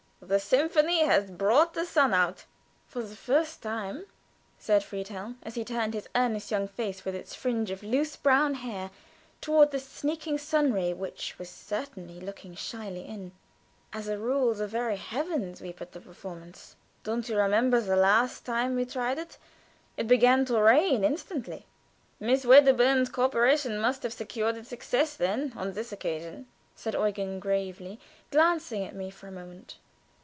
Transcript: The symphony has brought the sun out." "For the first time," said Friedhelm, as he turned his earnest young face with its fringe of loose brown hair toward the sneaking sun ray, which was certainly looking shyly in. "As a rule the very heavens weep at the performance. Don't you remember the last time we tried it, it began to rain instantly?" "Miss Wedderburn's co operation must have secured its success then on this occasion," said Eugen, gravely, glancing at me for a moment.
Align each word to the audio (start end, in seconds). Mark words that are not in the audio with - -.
The 0.23 0.39
symphony 0.39 1.03
has 1.03 1.29
brought 1.31 1.73
the 1.73 1.83
sun 1.83 2.13
out." 2.13 2.45
"For 2.87 3.01
the 3.01 3.15
first 3.17 3.61
time," 3.63 4.05
said 4.59 4.83
Friedhelm, 4.83 5.39
as 5.43 5.55
he 5.55 5.65
turned 5.65 5.95
his 5.95 6.07
earnest 6.15 6.51
young 6.51 6.67
face 6.67 7.03
with 7.03 7.15
its 7.15 7.33
fringe 7.33 7.71
of 7.71 7.81
loose 7.83 8.15
brown 8.15 8.53
hair 8.53 8.91
toward 9.41 9.71
the 9.71 9.79
sneaking 9.79 10.37
sun 10.37 10.71
ray, 10.73 10.93
which 10.93 11.37
was 11.39 11.49
certainly 11.49 12.19
looking 12.21 12.53
shyly 12.55 13.01
in. 13.03 13.31
"As 13.93 14.07
a 14.07 14.19
rule 14.19 14.53
the 14.53 14.67
very 14.67 14.95
heavens 14.95 15.59
weep 15.59 15.81
at 15.81 15.91
the 15.91 15.99
performance. 15.99 16.75
Don't 17.03 17.27
you 17.27 17.35
remember 17.35 17.81
the 17.81 17.95
last 17.97 18.45
time 18.45 18.75
we 18.75 18.85
tried 18.85 19.17
it, 19.17 19.37
it 19.97 20.07
began 20.07 20.45
to 20.45 20.61
rain 20.61 21.03
instantly?" 21.03 21.65
"Miss 22.19 22.45
Wedderburn's 22.45 23.09
co 23.09 23.23
operation 23.23 23.79
must 23.79 24.03
have 24.03 24.13
secured 24.13 24.55
its 24.55 24.69
success 24.69 25.15
then 25.15 25.51
on 25.57 25.73
this 25.73 25.91
occasion," 25.91 26.45
said 26.75 26.93
Eugen, 26.93 27.39
gravely, 27.39 27.99
glancing 28.29 28.85
at 28.85 28.93
me 28.95 29.09
for 29.09 29.25
a 29.27 29.31
moment. 29.31 29.77